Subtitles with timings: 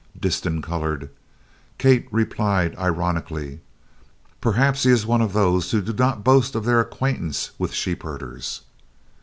[0.19, 1.11] Disston colored.
[1.77, 3.59] Kate replied ironically:
[4.41, 8.61] "Perhaps he is one of those who do not boast of their acquaintance with sheepherders."